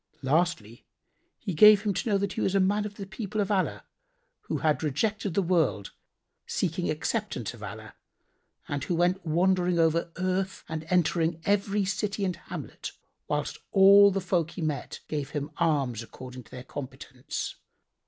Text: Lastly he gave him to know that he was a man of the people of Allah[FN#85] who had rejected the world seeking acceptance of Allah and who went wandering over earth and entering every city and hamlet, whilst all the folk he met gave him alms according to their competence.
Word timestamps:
Lastly 0.23 0.87
he 1.37 1.53
gave 1.53 1.83
him 1.83 1.93
to 1.93 2.09
know 2.09 2.17
that 2.17 2.33
he 2.33 2.41
was 2.41 2.55
a 2.55 2.59
man 2.59 2.87
of 2.87 2.95
the 2.95 3.05
people 3.05 3.39
of 3.39 3.49
Allah[FN#85] 3.49 3.81
who 4.47 4.57
had 4.57 4.81
rejected 4.81 5.35
the 5.35 5.43
world 5.43 5.91
seeking 6.47 6.89
acceptance 6.89 7.53
of 7.53 7.61
Allah 7.61 7.93
and 8.67 8.83
who 8.83 8.95
went 8.95 9.23
wandering 9.23 9.77
over 9.77 10.11
earth 10.17 10.63
and 10.67 10.87
entering 10.89 11.39
every 11.45 11.85
city 11.85 12.25
and 12.25 12.35
hamlet, 12.35 12.93
whilst 13.27 13.59
all 13.71 14.09
the 14.09 14.19
folk 14.21 14.49
he 14.49 14.61
met 14.63 15.01
gave 15.07 15.29
him 15.29 15.51
alms 15.57 16.01
according 16.01 16.45
to 16.45 16.49
their 16.49 16.63
competence. 16.63 17.57